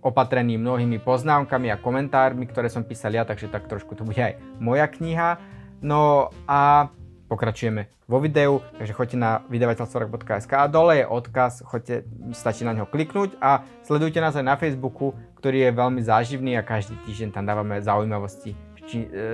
opatrený 0.02 0.58
mnohými 0.58 0.98
poznámkami 0.98 1.70
a 1.70 1.78
komentármi, 1.78 2.50
ktoré 2.50 2.66
som 2.66 2.82
písal 2.82 3.14
ja, 3.14 3.22
takže 3.22 3.46
tak 3.46 3.70
trošku 3.70 3.94
to 3.94 4.02
bude 4.02 4.18
aj 4.18 4.42
moja 4.58 4.90
kniha. 4.90 5.38
No 5.78 6.34
a 6.50 6.90
pokračujeme 7.30 7.86
vo 8.10 8.18
videu, 8.18 8.58
takže 8.82 8.90
choďte 8.90 9.18
na 9.22 9.30
vydavateľstvorok.sk 9.46 10.50
a 10.58 10.66
dole 10.66 11.02
je 11.02 11.06
odkaz, 11.06 11.62
choďte, 11.62 12.06
stačí 12.34 12.66
na 12.66 12.74
ňo 12.74 12.90
kliknúť 12.90 13.38
a 13.38 13.62
sledujte 13.86 14.18
nás 14.18 14.34
aj 14.34 14.46
na 14.46 14.58
Facebooku, 14.58 15.14
ktorý 15.38 15.70
je 15.70 15.78
veľmi 15.78 16.02
záživný 16.02 16.58
a 16.58 16.66
každý 16.66 16.98
týždeň 17.06 17.30
tam 17.34 17.46
dávame 17.46 17.78
zaujímavosti 17.82 18.65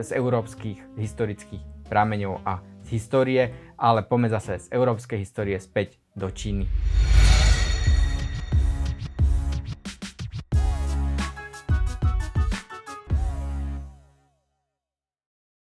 z 0.02 0.10
európskych 0.16 0.96
historických 0.96 1.60
prameňov 1.92 2.40
a 2.48 2.64
z 2.88 2.88
histórie, 2.96 3.52
ale 3.76 4.00
poďme 4.00 4.32
zase 4.32 4.64
z 4.64 4.66
európskej 4.72 5.20
histórie 5.20 5.60
späť 5.60 6.00
do 6.16 6.32
Číny. 6.32 6.64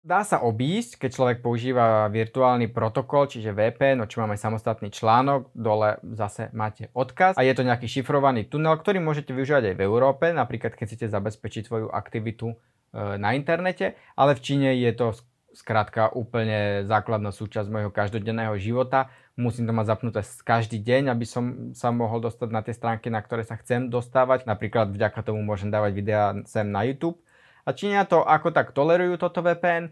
Dá 0.07 0.23
sa 0.23 0.39
obísť, 0.39 1.03
keď 1.03 1.11
človek 1.11 1.39
používa 1.43 2.07
virtuálny 2.07 2.71
protokol, 2.71 3.27
čiže 3.27 3.51
VPN, 3.51 3.99
o 3.99 4.07
čom 4.07 4.23
máme 4.23 4.39
samostatný 4.39 4.95
článok, 4.95 5.51
dole 5.51 5.99
zase 6.15 6.47
máte 6.55 6.95
odkaz 6.95 7.35
a 7.35 7.43
je 7.43 7.51
to 7.51 7.67
nejaký 7.67 7.91
šifrovaný 7.91 8.47
tunel, 8.47 8.79
ktorý 8.79 9.03
môžete 9.03 9.35
využívať 9.35 9.75
aj 9.75 9.75
v 9.75 9.83
Európe, 9.83 10.31
napríklad 10.31 10.79
keď 10.79 10.95
chcete 10.95 11.07
zabezpečiť 11.11 11.67
svoju 11.67 11.91
aktivitu 11.91 12.55
e, 12.55 12.57
na 12.97 13.37
internete, 13.37 13.93
ale 14.17 14.33
v 14.33 14.41
Číne 14.41 14.73
je 14.81 14.93
to 14.97 15.13
skrátka 15.57 16.13
úplne 16.13 16.85
základná 16.85 17.33
súčasť 17.33 17.69
môjho 17.73 17.89
každodenného 17.93 18.57
života. 18.61 19.09
Musím 19.37 19.69
to 19.69 19.73
mať 19.73 19.89
zapnuté 19.89 20.21
každý 20.45 20.81
deň, 20.81 21.13
aby 21.13 21.25
som 21.29 21.73
sa 21.73 21.93
mohol 21.93 22.25
dostať 22.25 22.49
na 22.53 22.61
tie 22.61 22.77
stránky, 22.77 23.09
na 23.09 23.21
ktoré 23.25 23.45
sa 23.45 23.57
chcem 23.57 23.89
dostávať. 23.89 24.45
Napríklad 24.45 24.93
vďaka 24.93 25.21
tomu 25.25 25.41
môžem 25.41 25.73
dávať 25.73 25.93
videá 25.97 26.25
sem 26.45 26.69
na 26.69 26.85
YouTube 26.85 27.21
a 27.65 27.73
Číňania 27.73 28.05
to 28.05 28.23
ako 28.23 28.53
tak 28.53 28.77
tolerujú 28.77 29.19
toto 29.19 29.43
VPN, 29.43 29.91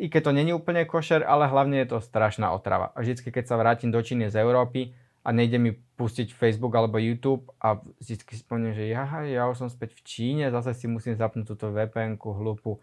i 0.00 0.08
keď 0.10 0.28
to 0.28 0.32
není 0.34 0.50
úplne 0.50 0.82
košer, 0.88 1.22
ale 1.22 1.46
hlavne 1.46 1.84
je 1.84 1.94
to 1.94 1.98
strašná 2.02 2.50
otrava. 2.50 2.90
A 2.96 3.04
vždycky, 3.04 3.30
keď 3.30 3.44
sa 3.46 3.60
vrátim 3.60 3.92
do 3.92 4.00
Číny 4.00 4.32
z 4.32 4.40
Európy 4.40 4.96
a 5.22 5.28
nejde 5.30 5.58
mi 5.58 5.70
pustiť 5.72 6.34
Facebook 6.34 6.74
alebo 6.74 6.98
YouTube 6.98 7.46
a 7.62 7.78
vždycky 8.02 8.34
spomínam, 8.34 8.74
že 8.74 8.90
jaha, 8.90 9.22
ja 9.30 9.46
už 9.46 9.66
som 9.66 9.68
späť 9.70 9.94
v 9.94 10.02
Číne, 10.02 10.44
zase 10.50 10.74
si 10.74 10.90
musím 10.90 11.14
zapnúť 11.14 11.54
túto 11.54 11.70
VPN-ku 11.70 12.34
hlupu. 12.34 12.82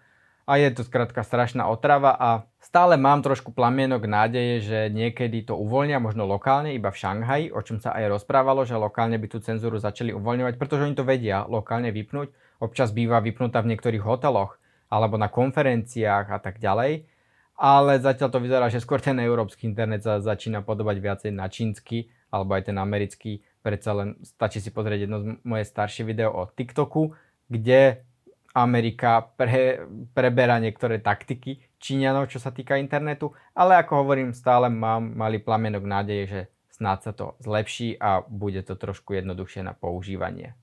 A 0.50 0.58
je 0.58 0.74
to 0.74 0.81
skrátka 0.81 1.22
strašná 1.22 1.69
otrava 1.69 2.17
a 2.17 2.29
stále 2.58 2.98
mám 2.98 3.22
trošku 3.22 3.53
plamienok 3.53 4.10
nádeje, 4.10 4.65
že 4.65 4.79
niekedy 4.89 5.46
to 5.46 5.53
uvoľnia, 5.53 6.01
možno 6.01 6.25
lokálne, 6.25 6.74
iba 6.74 6.89
v 6.89 6.98
Šanghaji, 6.98 7.46
o 7.53 7.62
čom 7.62 7.77
sa 7.77 7.93
aj 7.93 8.17
rozprávalo, 8.17 8.65
že 8.65 8.74
lokálne 8.74 9.22
by 9.22 9.27
tú 9.29 9.38
cenzúru 9.46 9.77
začali 9.77 10.10
uvoľňovať, 10.10 10.58
pretože 10.58 10.89
oni 10.89 10.98
to 10.98 11.05
vedia 11.05 11.46
lokálne 11.46 11.93
vypnúť 11.93 12.34
občas 12.60 12.91
býva 12.91 13.24
vypnutá 13.24 13.63
v 13.63 13.74
niektorých 13.74 14.03
hoteloch 14.03 14.60
alebo 14.91 15.15
na 15.15 15.31
konferenciách 15.31 16.27
a 16.29 16.39
tak 16.43 16.60
ďalej. 16.60 17.08
Ale 17.60 18.00
zatiaľ 18.00 18.29
to 18.31 18.39
vyzerá, 18.39 18.72
že 18.72 18.79
skôr 18.79 19.03
ten 19.03 19.19
európsky 19.19 19.67
internet 19.67 20.08
sa 20.08 20.24
začína 20.24 20.63
podobať 20.63 20.96
viacej 21.03 21.31
na 21.36 21.51
čínsky 21.51 22.08
alebo 22.29 22.55
aj 22.55 22.69
ten 22.69 22.77
americký. 22.77 23.41
Predsa 23.59 23.91
len 23.93 24.15
stačí 24.24 24.63
si 24.63 24.71
pozrieť 24.71 25.05
jedno 25.05 25.17
z 25.21 25.25
moje 25.43 25.65
staršie 25.67 26.07
video 26.07 26.31
o 26.31 26.48
TikToku, 26.48 27.12
kde 27.50 28.05
Amerika 28.53 29.29
pre, 29.38 29.86
preberá 30.17 30.57
niektoré 30.57 30.98
taktiky 30.98 31.62
Číňanov, 31.79 32.27
čo 32.27 32.41
sa 32.41 32.51
týka 32.51 32.75
internetu, 32.75 33.31
ale 33.55 33.79
ako 33.79 34.03
hovorím, 34.03 34.36
stále 34.36 34.67
mám 34.67 35.15
malý 35.15 35.39
plamienok 35.39 35.86
nádeje, 35.86 36.24
že 36.27 36.41
snáď 36.75 37.00
sa 37.01 37.12
to 37.15 37.25
zlepší 37.39 37.95
a 38.00 38.24
bude 38.25 38.59
to 38.67 38.75
trošku 38.75 39.15
jednoduchšie 39.15 39.63
na 39.63 39.71
používanie. 39.71 40.55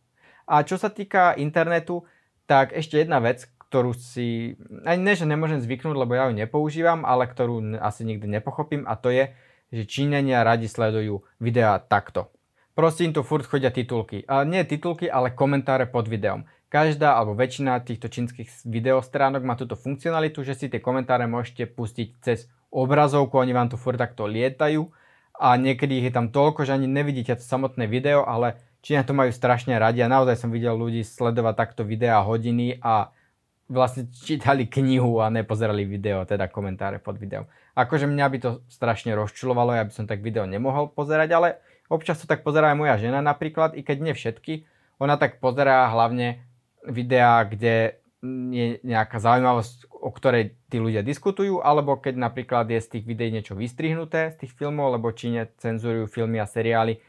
A 0.46 0.62
čo 0.62 0.76
sa 0.76 0.92
týka 0.92 1.34
internetu, 1.36 2.06
tak 2.46 2.72
ešte 2.76 3.02
jedna 3.02 3.18
vec, 3.18 3.48
ktorú 3.66 3.96
si, 3.98 4.54
ani 4.86 5.02
ne, 5.02 5.14
že 5.18 5.26
nemôžem 5.26 5.58
zvyknúť, 5.58 5.96
lebo 5.98 6.14
ja 6.14 6.30
ju 6.30 6.38
nepoužívam, 6.38 7.02
ale 7.02 7.26
ktorú 7.26 7.82
asi 7.82 8.06
nikdy 8.06 8.38
nepochopím 8.38 8.86
a 8.86 8.94
to 8.94 9.10
je, 9.10 9.34
že 9.70 9.88
Číňania 9.88 10.46
radi 10.46 10.70
sledujú 10.70 11.26
videá 11.38 11.78
takto. 11.82 12.30
Prosím, 12.76 13.16
tu 13.16 13.24
furt 13.24 13.48
chodia 13.48 13.72
titulky. 13.72 14.22
A 14.28 14.44
nie 14.44 14.60
titulky, 14.68 15.08
ale 15.08 15.32
komentáre 15.32 15.88
pod 15.88 16.12
videom. 16.12 16.44
Každá 16.68 17.16
alebo 17.16 17.32
väčšina 17.32 17.80
týchto 17.80 18.10
čínskych 18.12 18.68
videostránok 18.68 19.40
má 19.46 19.56
túto 19.56 19.78
funkcionalitu, 19.78 20.44
že 20.44 20.52
si 20.58 20.66
tie 20.68 20.82
komentáre 20.82 21.24
môžete 21.24 21.64
pustiť 21.72 22.08
cez 22.20 22.50
obrazovku, 22.68 23.38
oni 23.38 23.54
vám 23.54 23.72
tu 23.72 23.80
furt 23.80 23.96
takto 23.96 24.26
lietajú 24.28 24.92
a 25.40 25.56
niekedy 25.56 26.02
ich 26.02 26.06
je 26.10 26.16
tam 26.16 26.28
toľko, 26.28 26.68
že 26.68 26.76
ani 26.76 26.90
nevidíte 26.90 27.38
to 27.38 27.44
samotné 27.44 27.88
video, 27.88 28.26
ale 28.26 28.60
Číňa 28.84 29.02
to 29.02 29.18
majú 29.18 29.34
strašne 29.34 29.74
radi 29.82 29.98
a 30.04 30.12
naozaj 30.12 30.46
som 30.46 30.50
videl 30.54 30.78
ľudí 30.78 31.02
sledovať 31.02 31.54
takto 31.58 31.82
videá 31.82 32.22
hodiny 32.22 32.78
a 32.78 33.10
vlastne 33.66 34.06
čítali 34.14 34.70
knihu 34.70 35.18
a 35.18 35.26
nepozerali 35.26 35.82
video, 35.82 36.22
teda 36.22 36.46
komentáre 36.46 37.02
pod 37.02 37.18
videom. 37.18 37.50
Akože 37.74 38.06
mňa 38.06 38.26
by 38.30 38.38
to 38.38 38.50
strašne 38.70 39.12
rozčulovalo, 39.18 39.74
ja 39.74 39.84
by 39.84 39.92
som 39.92 40.06
tak 40.06 40.22
video 40.22 40.46
nemohol 40.46 40.88
pozerať, 40.94 41.28
ale 41.34 41.48
občas 41.90 42.22
to 42.22 42.30
tak 42.30 42.46
pozerá 42.46 42.72
aj 42.72 42.78
moja 42.78 42.94
žena 42.96 43.18
napríklad, 43.20 43.74
i 43.74 43.82
keď 43.82 43.96
nie 44.00 44.14
všetky. 44.14 44.64
Ona 45.02 45.18
tak 45.18 45.42
pozerá 45.42 45.90
hlavne 45.92 46.40
videá, 46.86 47.42
kde 47.44 48.00
je 48.54 48.80
nejaká 48.80 49.20
zaujímavosť, 49.20 49.92
o 49.92 50.10
ktorej 50.10 50.56
tí 50.70 50.80
ľudia 50.80 51.04
diskutujú, 51.04 51.60
alebo 51.60 51.98
keď 51.98 52.16
napríklad 52.16 52.70
je 52.70 52.80
z 52.80 52.88
tých 52.98 53.04
videí 53.04 53.30
niečo 53.34 53.58
vystrihnuté 53.58 54.34
z 54.34 54.46
tých 54.46 54.52
filmov, 54.56 54.94
lebo 54.96 55.12
Číne 55.12 55.52
cenzurujú 55.60 56.08
filmy 56.08 56.40
a 56.40 56.48
seriály 56.48 57.02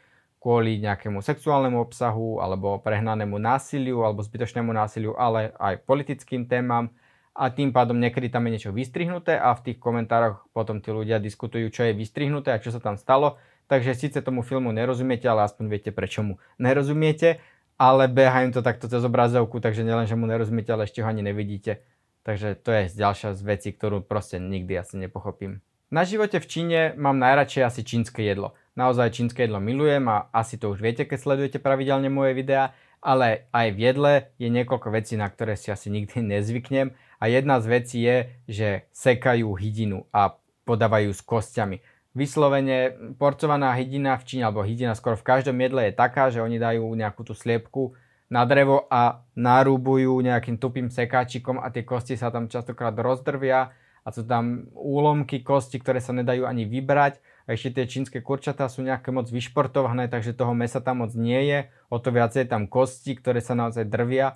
kvôli 0.48 0.80
nejakému 0.80 1.20
sexuálnemu 1.20 1.76
obsahu, 1.76 2.40
alebo 2.40 2.80
prehnanému 2.80 3.36
násiliu, 3.36 4.08
alebo 4.08 4.24
zbytočnému 4.24 4.72
násiliu, 4.72 5.12
ale 5.20 5.52
aj 5.60 5.84
politickým 5.84 6.48
témam. 6.48 6.88
A 7.36 7.52
tým 7.52 7.76
pádom 7.76 8.00
niekedy 8.00 8.32
tam 8.32 8.48
je 8.48 8.56
niečo 8.56 8.72
vystrihnuté 8.72 9.36
a 9.36 9.52
v 9.60 9.68
tých 9.68 9.78
komentároch 9.84 10.48
potom 10.56 10.80
tí 10.80 10.96
ľudia 10.96 11.20
diskutujú, 11.20 11.68
čo 11.68 11.84
je 11.84 12.00
vystrihnuté 12.00 12.56
a 12.56 12.64
čo 12.64 12.72
sa 12.72 12.80
tam 12.80 12.96
stalo. 12.96 13.36
Takže 13.68 13.92
síce 13.92 14.24
tomu 14.24 14.40
filmu 14.40 14.72
nerozumiete, 14.72 15.28
ale 15.28 15.44
aspoň 15.44 15.68
viete, 15.68 15.92
prečo 15.92 16.24
mu 16.24 16.40
nerozumiete 16.56 17.44
ale 17.78 18.10
behajú 18.10 18.58
to 18.58 18.62
takto 18.66 18.90
cez 18.90 19.06
obrazovku, 19.06 19.62
takže 19.62 19.86
nielen, 19.86 20.10
že 20.10 20.18
mu 20.18 20.26
nerozumiete, 20.26 20.74
ale 20.74 20.90
ešte 20.90 21.06
ho 21.06 21.08
ani 21.08 21.22
nevidíte. 21.22 21.86
Takže 22.26 22.58
to 22.60 22.74
je 22.74 22.92
ďalšia 22.98 23.38
z 23.38 23.42
vecí, 23.46 23.70
ktorú 23.72 24.04
proste 24.04 24.42
nikdy 24.42 24.74
asi 24.76 24.98
nepochopím. 24.98 25.62
Na 25.88 26.04
živote 26.04 26.44
v 26.44 26.50
Číne 26.50 26.80
mám 27.00 27.16
najradšej 27.22 27.64
asi 27.64 27.82
čínske 27.88 28.20
jedlo. 28.20 28.58
Naozaj 28.78 29.18
čínske 29.18 29.50
jedlo 29.50 29.58
milujem 29.58 30.06
a 30.06 30.30
asi 30.30 30.62
to 30.62 30.70
už 30.70 30.86
viete, 30.86 31.10
keď 31.10 31.18
sledujete 31.18 31.58
pravidelne 31.58 32.14
moje 32.14 32.38
videá, 32.38 32.78
ale 33.02 33.50
aj 33.50 33.68
v 33.74 33.80
jedle 33.82 34.14
je 34.38 34.54
niekoľko 34.54 34.94
vecí, 34.94 35.18
na 35.18 35.26
ktoré 35.26 35.58
si 35.58 35.74
asi 35.74 35.90
nikdy 35.90 36.22
nezvyknem 36.38 36.94
a 37.18 37.24
jedna 37.26 37.58
z 37.58 37.66
vecí 37.66 37.98
je, 38.06 38.18
že 38.46 38.70
sekajú 38.94 39.50
hydinu 39.58 40.06
a 40.14 40.38
podávajú 40.70 41.10
s 41.10 41.26
kostiami 41.26 41.82
vyslovene 42.18 42.98
porcovaná 43.22 43.78
hydina 43.78 44.18
v 44.18 44.26
Číne, 44.26 44.50
alebo 44.50 44.66
hydina 44.66 44.98
skoro 44.98 45.14
v 45.14 45.38
každom 45.38 45.62
jedle 45.62 45.86
je 45.86 45.94
taká, 45.94 46.34
že 46.34 46.42
oni 46.42 46.58
dajú 46.58 46.90
nejakú 46.98 47.22
tú 47.22 47.38
sliepku 47.38 47.94
na 48.34 48.42
drevo 48.50 48.90
a 48.90 49.22
narúbujú 49.38 50.18
nejakým 50.26 50.58
tupým 50.58 50.90
sekáčikom 50.90 51.62
a 51.62 51.70
tie 51.70 51.86
kosti 51.86 52.18
sa 52.18 52.34
tam 52.34 52.50
častokrát 52.50 52.98
rozdrvia 52.98 53.70
a 54.02 54.08
sú 54.10 54.26
tam 54.26 54.66
úlomky 54.74 55.46
kosti, 55.46 55.78
ktoré 55.78 56.02
sa 56.02 56.12
nedajú 56.12 56.50
ani 56.50 56.66
vybrať. 56.66 57.22
Ešte 57.48 57.80
tie 57.80 57.86
čínske 57.88 58.20
kurčatá 58.20 58.68
sú 58.68 58.84
nejaké 58.84 59.16
moc 59.16 59.32
vyšportované, 59.32 60.12
takže 60.12 60.36
toho 60.36 60.52
mesa 60.52 60.84
tam 60.84 61.08
moc 61.08 61.16
nie 61.16 61.48
je. 61.48 61.60
O 61.88 61.96
to 61.96 62.12
viacej 62.12 62.44
je 62.44 62.52
tam 62.52 62.68
kosti, 62.68 63.16
ktoré 63.16 63.40
sa 63.40 63.56
naozaj 63.56 63.88
drvia. 63.88 64.36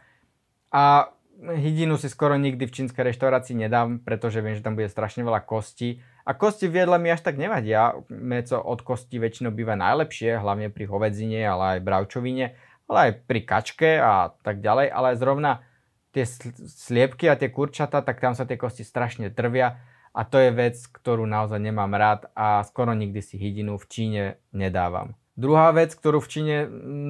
A 0.71 1.11
hydinu 1.41 1.99
si 1.99 2.07
skoro 2.07 2.39
nikdy 2.39 2.63
v 2.63 2.75
čínskej 2.79 3.11
reštaurácii 3.11 3.67
nedám, 3.67 3.99
pretože 3.99 4.39
viem, 4.39 4.55
že 4.55 4.63
tam 4.63 4.79
bude 4.79 4.87
strašne 4.87 5.27
veľa 5.27 5.43
kostí 5.43 5.99
a 6.21 6.37
kosti 6.37 6.69
v 6.69 6.85
jedle 6.85 6.97
mi 7.01 7.09
až 7.09 7.25
tak 7.25 7.35
nevadia. 7.35 7.97
Meco 8.07 8.61
od 8.61 8.79
kosti 8.85 9.17
väčšinou 9.17 9.51
býva 9.51 9.73
najlepšie, 9.73 10.37
hlavne 10.37 10.69
pri 10.69 10.85
hovedzine, 10.85 11.41
ale 11.41 11.77
aj 11.77 11.79
bravčovine, 11.83 12.53
ale 12.85 12.97
aj 13.09 13.11
pri 13.25 13.41
kačke 13.41 13.89
a 13.97 14.31
tak 14.45 14.61
ďalej. 14.61 14.87
Ale 14.93 15.17
zrovna 15.17 15.65
tie 16.13 16.23
sliepky 16.69 17.25
a 17.25 17.35
tie 17.35 17.49
kurčata, 17.49 18.05
tak 18.05 18.21
tam 18.21 18.37
sa 18.37 18.45
tie 18.45 18.59
kosti 18.59 18.85
strašne 18.85 19.33
trvia 19.33 19.81
a 20.11 20.21
to 20.27 20.37
je 20.39 20.51
vec, 20.51 20.75
ktorú 20.75 21.23
naozaj 21.23 21.59
nemám 21.59 21.91
rád 21.95 22.21
a 22.35 22.59
skoro 22.67 22.91
nikdy 22.91 23.23
si 23.23 23.39
hydinu 23.39 23.79
v 23.79 23.85
Číne 23.87 24.23
nedávam. 24.51 25.15
Druhá 25.39 25.71
vec, 25.71 25.95
ktorú 25.95 26.19
v 26.19 26.31
Číne 26.31 26.55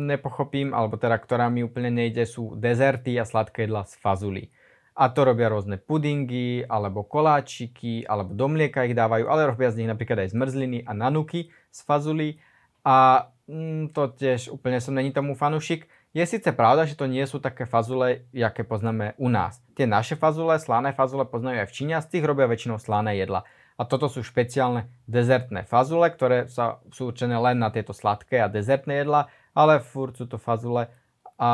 nepochopím, 0.08 0.77
alebo 0.77 0.96
teda 0.96 1.17
ktorá 1.17 1.50
mi 1.50 1.65
úplne 1.65 1.89
nejde, 1.89 2.29
sú 2.29 2.53
dezerty 2.53 3.17
a 3.17 3.25
sladké 3.25 3.65
jedla 3.65 3.89
z 3.89 3.98
fazuli. 3.98 4.43
A 4.93 5.10
to 5.10 5.25
robia 5.25 5.50
rôzne 5.50 5.81
pudingy, 5.81 6.62
alebo 6.70 7.01
koláčiky, 7.01 8.05
alebo 8.05 8.38
do 8.38 8.46
mlieka 8.46 8.86
ich 8.86 8.93
dávajú, 8.93 9.25
ale 9.25 9.50
robia 9.50 9.74
z 9.74 9.81
nich 9.81 9.89
napríklad 9.89 10.22
aj 10.22 10.38
zmrzliny 10.38 10.86
a 10.86 10.93
nanuky 10.93 11.50
z 11.74 11.79
fazuli. 11.81 12.38
A 12.86 13.27
mm, 13.50 13.98
to 13.98 14.13
tiež 14.13 14.53
úplne 14.53 14.77
som 14.77 14.93
není 14.93 15.10
tomu 15.10 15.34
fanušik. 15.34 15.89
Je 16.12 16.27
síce 16.27 16.51
pravda, 16.51 16.84
že 16.84 17.00
to 17.00 17.08
nie 17.08 17.24
sú 17.24 17.39
také 17.39 17.63
fazule, 17.63 18.27
aké 18.36 18.68
poznáme 18.68 19.15
u 19.15 19.32
nás. 19.32 19.63
Tie 19.80 19.88
naše 19.88 20.20
fazule, 20.20 20.60
slané 20.60 20.91
fazule 20.91 21.24
poznajú 21.24 21.63
aj 21.63 21.70
v 21.72 21.75
Číne 21.75 21.94
a 21.96 22.03
z 22.03 22.12
tých 22.18 22.27
robia 22.27 22.51
väčšinou 22.51 22.84
slané 22.84 23.15
jedla. 23.15 23.48
A 23.80 23.88
toto 23.88 24.12
sú 24.12 24.20
špeciálne 24.20 24.91
dezertné 25.08 25.63
fazule, 25.63 26.12
ktoré 26.12 26.51
sa, 26.51 26.84
sú 26.91 27.15
určené 27.15 27.39
len 27.39 27.63
na 27.63 27.72
tieto 27.72 27.96
sladké 27.96 28.44
a 28.44 28.51
dezertné 28.51 29.08
jedla, 29.08 29.32
ale 29.56 29.80
furt 29.80 30.20
sú 30.20 30.27
to 30.27 30.36
fazule, 30.36 30.91
a 31.41 31.50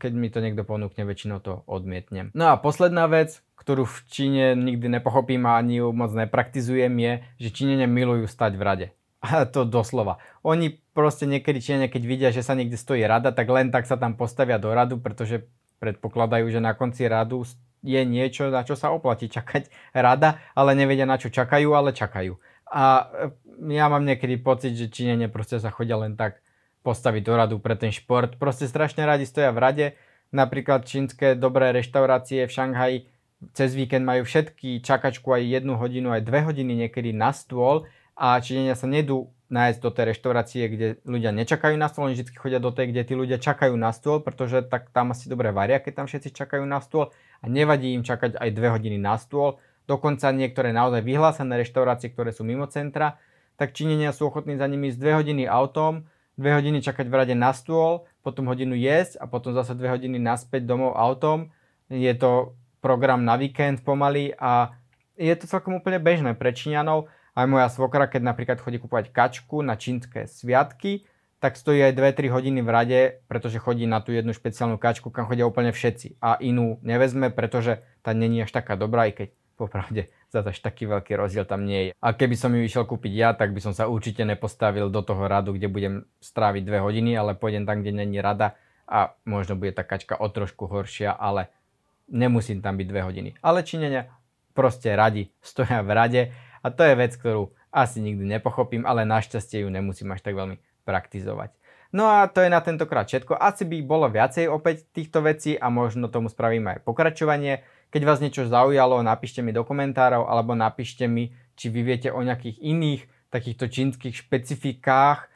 keď 0.00 0.12
mi 0.16 0.32
to 0.32 0.40
niekto 0.40 0.64
ponúkne, 0.64 1.04
väčšinou 1.04 1.44
to 1.44 1.60
odmietnem. 1.68 2.32
No 2.32 2.48
a 2.48 2.56
posledná 2.56 3.04
vec, 3.04 3.44
ktorú 3.60 3.84
v 3.84 3.98
Číne 4.08 4.44
nikdy 4.56 4.88
nepochopím 4.88 5.44
a 5.44 5.60
ani 5.60 5.84
ju 5.84 5.92
moc 5.92 6.08
nepraktizujem 6.16 6.94
je, 6.96 7.12
že 7.36 7.52
Číňania 7.52 7.84
milujú 7.84 8.24
stať 8.24 8.56
v 8.56 8.62
rade. 8.64 8.86
To 9.24 9.64
doslova. 9.64 10.20
Oni 10.44 10.76
proste 10.92 11.24
niekedy 11.24 11.58
Číňania, 11.60 11.88
keď 11.88 12.02
vidia, 12.04 12.30
že 12.30 12.44
sa 12.44 12.52
niekde 12.52 12.76
stojí 12.76 13.00
rada, 13.08 13.32
tak 13.32 13.48
len 13.48 13.72
tak 13.72 13.88
sa 13.88 13.96
tam 13.96 14.20
postavia 14.20 14.60
do 14.60 14.68
radu, 14.68 15.00
pretože 15.00 15.48
predpokladajú, 15.80 16.44
že 16.52 16.60
na 16.60 16.76
konci 16.76 17.08
radu 17.08 17.44
je 17.84 18.00
niečo, 18.04 18.52
na 18.52 18.64
čo 18.64 18.76
sa 18.76 18.92
oplatí 18.92 19.28
čakať 19.32 19.68
rada, 19.96 20.40
ale 20.52 20.76
nevedia 20.76 21.08
na 21.08 21.16
čo 21.16 21.32
čakajú, 21.32 21.72
ale 21.72 21.96
čakajú. 21.96 22.36
A 22.68 23.08
ja 23.68 23.86
mám 23.88 24.04
niekedy 24.04 24.40
pocit, 24.40 24.76
že 24.76 24.92
Číňania 24.92 25.32
proste 25.32 25.56
sa 25.56 25.72
chodia 25.72 25.96
len 25.96 26.16
tak 26.16 26.44
postaviť 26.84 27.22
do 27.24 27.34
radu 27.36 27.56
pre 27.60 27.80
ten 27.80 27.92
šport. 27.92 28.36
Proste 28.36 28.68
strašne 28.68 29.08
radi 29.08 29.24
stoja 29.24 29.52
v 29.56 29.60
rade. 29.60 29.86
Napríklad 30.36 30.84
čínske 30.84 31.32
dobré 31.32 31.72
reštaurácie 31.72 32.44
v 32.44 32.52
Šanghaji 32.52 32.98
cez 33.52 33.76
víkend 33.76 34.08
majú 34.08 34.24
všetky 34.24 34.80
čakačku 34.80 35.28
aj 35.36 35.42
jednu 35.44 35.76
hodinu, 35.76 36.16
aj 36.16 36.24
dve 36.24 36.40
hodiny 36.48 36.86
niekedy 36.86 37.12
na 37.12 37.34
stôl 37.36 37.84
a 38.14 38.38
Číňania 38.38 38.78
sa 38.78 38.86
nedú 38.86 39.30
nájsť 39.50 39.78
do 39.82 39.90
tej 39.92 40.04
reštaurácie, 40.14 40.62
kde 40.66 40.86
ľudia 41.04 41.30
nečakajú 41.30 41.76
na 41.78 41.86
stôl, 41.86 42.10
oni 42.10 42.16
vždy 42.18 42.34
chodia 42.34 42.58
do 42.58 42.74
tej, 42.74 42.90
kde 42.90 43.02
tí 43.06 43.14
ľudia 43.14 43.38
čakajú 43.38 43.76
na 43.76 43.94
stôl, 43.94 44.24
pretože 44.24 44.66
tak 44.66 44.90
tam 44.90 45.14
asi 45.14 45.30
dobre 45.30 45.54
varia, 45.54 45.78
keď 45.78 46.02
tam 46.02 46.06
všetci 46.10 46.34
čakajú 46.34 46.64
na 46.64 46.80
stôl 46.82 47.14
a 47.38 47.46
nevadí 47.46 47.92
im 47.94 48.02
čakať 48.02 48.40
aj 48.40 48.50
dve 48.50 48.68
hodiny 48.72 48.98
na 48.98 49.14
stôl. 49.20 49.60
Dokonca 49.84 50.32
niektoré 50.32 50.72
naozaj 50.72 51.04
vyhlásené 51.04 51.60
reštaurácie, 51.60 52.10
ktoré 52.10 52.32
sú 52.32 52.42
mimo 52.42 52.64
centra, 52.66 53.20
tak 53.60 53.76
Číňania 53.76 54.16
sú 54.16 54.32
ochotní 54.32 54.58
za 54.58 54.66
nimi 54.66 54.90
z 54.90 54.98
dve 54.98 55.12
hodiny 55.14 55.44
autom 55.46 56.08
dve 56.34 56.50
hodiny 56.54 56.82
čakať 56.82 57.06
v 57.06 57.14
rade 57.14 57.34
na 57.38 57.54
stôl, 57.54 58.06
potom 58.26 58.50
hodinu 58.50 58.74
jesť 58.74 59.22
a 59.22 59.24
potom 59.30 59.54
zase 59.54 59.78
dve 59.78 59.94
hodiny 59.94 60.18
naspäť 60.18 60.66
domov 60.66 60.98
autom. 60.98 61.54
Je 61.86 62.10
to 62.18 62.58
program 62.82 63.22
na 63.22 63.38
víkend 63.38 63.86
pomaly 63.86 64.34
a 64.36 64.74
je 65.14 65.30
to 65.38 65.46
celkom 65.46 65.78
úplne 65.78 66.02
bežné 66.02 66.34
pre 66.34 66.50
Číňanov. 66.50 67.06
Aj 67.34 67.46
moja 67.50 67.66
svokra, 67.66 68.06
keď 68.06 68.22
napríklad 68.30 68.62
chodí 68.62 68.78
kúpovať 68.78 69.10
kačku 69.10 69.60
na 69.66 69.74
čínske 69.74 70.30
sviatky, 70.30 71.06
tak 71.42 71.60
stojí 71.60 71.82
aj 71.82 71.92
2-3 71.92 72.32
hodiny 72.32 72.64
v 72.64 72.70
rade, 72.72 73.00
pretože 73.28 73.60
chodí 73.60 73.84
na 73.84 74.00
tú 74.00 74.16
jednu 74.16 74.32
špeciálnu 74.32 74.80
kačku, 74.80 75.12
kam 75.12 75.28
chodia 75.28 75.44
úplne 75.44 75.76
všetci. 75.76 76.16
A 76.22 76.40
inú 76.40 76.80
nevezme, 76.80 77.28
pretože 77.28 77.84
tá 78.00 78.16
není 78.16 78.40
až 78.40 78.54
taká 78.54 78.80
dobrá, 78.80 79.10
aj 79.10 79.12
keď 79.12 79.28
popravde 79.60 80.08
zase 80.32 80.56
až 80.56 80.58
taký 80.64 80.88
veľký 80.88 81.14
rozdiel 81.20 81.44
tam 81.44 81.68
nie 81.68 81.90
je. 81.90 81.90
A 82.00 82.16
keby 82.16 82.34
som 82.38 82.54
ju 82.54 82.64
išiel 82.64 82.88
kúpiť 82.88 83.12
ja, 83.12 83.28
tak 83.36 83.52
by 83.52 83.60
som 83.60 83.76
sa 83.76 83.92
určite 83.92 84.24
nepostavil 84.24 84.88
do 84.88 85.02
toho 85.04 85.26
radu, 85.28 85.52
kde 85.52 85.68
budem 85.68 85.94
stráviť 86.24 86.62
dve 86.64 86.78
hodiny, 86.80 87.12
ale 87.14 87.38
pôjdem 87.38 87.68
tam, 87.68 87.84
kde 87.84 87.92
není 87.92 88.18
rada 88.24 88.56
a 88.88 89.12
možno 89.28 89.56
bude 89.56 89.76
tá 89.76 89.84
kačka 89.84 90.16
o 90.16 90.26
trošku 90.28 90.64
horšia, 90.64 91.12
ale 91.12 91.52
nemusím 92.08 92.60
tam 92.60 92.80
byť 92.80 92.86
dve 92.88 93.00
hodiny. 93.04 93.30
Ale 93.40 93.64
Číňania 93.64 94.08
proste 94.56 94.96
radi 94.96 95.28
stoja 95.44 95.84
v 95.84 95.90
rade 95.92 96.22
a 96.64 96.72
to 96.72 96.80
je 96.80 96.94
vec, 96.96 97.12
ktorú 97.20 97.52
asi 97.68 98.00
nikdy 98.00 98.24
nepochopím, 98.24 98.88
ale 98.88 99.04
našťastie 99.04 99.62
ju 99.62 99.68
nemusím 99.68 100.16
až 100.16 100.24
tak 100.24 100.32
veľmi 100.32 100.56
praktizovať. 100.88 101.52
No 101.94 102.10
a 102.10 102.26
to 102.26 102.42
je 102.42 102.50
na 102.50 102.58
tentokrát 102.58 103.06
všetko. 103.06 103.38
Asi 103.38 103.62
by 103.62 103.84
bolo 103.86 104.10
viacej 104.10 104.50
opäť 104.50 104.88
týchto 104.90 105.22
vecí 105.22 105.54
a 105.54 105.70
možno 105.70 106.10
tomu 106.10 106.26
spravíme 106.26 106.74
aj 106.74 106.80
pokračovanie. 106.82 107.62
Keď 107.94 108.02
vás 108.02 108.18
niečo 108.18 108.50
zaujalo, 108.50 108.98
napíšte 109.04 109.46
mi 109.46 109.54
do 109.54 109.62
komentárov 109.62 110.26
alebo 110.26 110.58
napíšte 110.58 111.06
mi, 111.06 111.30
či 111.54 111.70
vy 111.70 111.86
viete 111.86 112.10
o 112.10 112.18
nejakých 112.18 112.58
iných 112.58 113.06
takýchto 113.30 113.70
čínskych 113.70 114.26
špecifikách, 114.26 115.30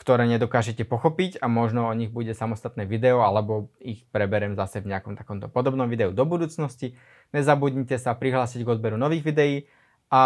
ktoré 0.00 0.24
nedokážete 0.24 0.88
pochopiť 0.88 1.44
a 1.44 1.52
možno 1.52 1.84
o 1.84 1.92
nich 1.92 2.08
bude 2.08 2.32
samostatné 2.32 2.88
video 2.88 3.20
alebo 3.20 3.68
ich 3.84 4.08
preberem 4.08 4.56
zase 4.56 4.80
v 4.80 4.96
nejakom 4.96 5.12
takomto 5.20 5.52
podobnom 5.52 5.84
videu 5.84 6.16
do 6.16 6.24
budúcnosti. 6.24 6.96
Nezabudnite 7.36 8.00
sa 8.00 8.16
prihlásiť 8.16 8.64
k 8.64 8.72
odberu 8.72 8.96
nových 8.96 9.28
videí 9.28 9.68
a 10.10 10.22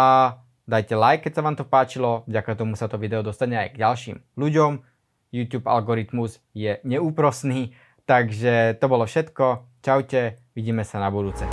dajte 0.65 0.97
like, 0.97 1.23
keď 1.29 1.33
sa 1.37 1.45
vám 1.45 1.55
to 1.55 1.65
páčilo, 1.65 2.25
vďaka 2.25 2.57
tomu 2.57 2.73
sa 2.73 2.89
to 2.89 2.97
video 2.97 3.21
dostane 3.21 3.55
aj 3.55 3.77
k 3.77 3.81
ďalším 3.81 4.17
ľuďom. 4.35 4.81
YouTube 5.29 5.69
algoritmus 5.69 6.41
je 6.57 6.81
neúprosný, 6.81 7.77
takže 8.09 8.77
to 8.81 8.85
bolo 8.89 9.05
všetko. 9.05 9.67
Čaute, 9.85 10.41
vidíme 10.57 10.81
sa 10.81 10.97
na 10.97 11.13
budúce. 11.13 11.45